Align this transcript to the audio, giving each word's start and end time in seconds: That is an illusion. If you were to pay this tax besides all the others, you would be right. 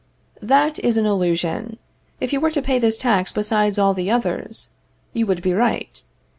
That 0.41 0.79
is 0.79 0.97
an 0.97 1.05
illusion. 1.05 1.77
If 2.19 2.33
you 2.33 2.39
were 2.39 2.49
to 2.49 2.61
pay 2.63 2.79
this 2.79 2.97
tax 2.97 3.31
besides 3.31 3.77
all 3.77 3.93
the 3.93 4.09
others, 4.09 4.71
you 5.13 5.27
would 5.27 5.43
be 5.43 5.53
right. 5.53 6.01